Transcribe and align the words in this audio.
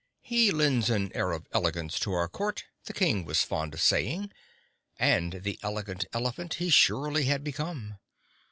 "He 0.23 0.49
lends 0.49 0.89
an 0.89 1.11
air 1.13 1.31
of 1.31 1.45
elegance 1.51 1.99
to 1.99 2.13
our 2.13 2.27
Court," 2.27 2.63
the 2.85 2.91
King 2.93 3.23
was 3.23 3.43
fond 3.43 3.75
of 3.75 3.81
saying, 3.81 4.31
and 4.97 5.43
the 5.43 5.59
Elegant 5.61 6.05
Elephant 6.11 6.55
he 6.55 6.71
surely 6.71 7.25
had 7.25 7.43
become. 7.43 7.99